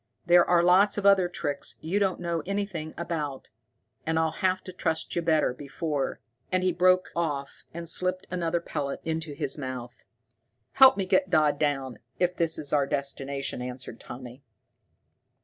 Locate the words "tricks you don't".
1.29-2.19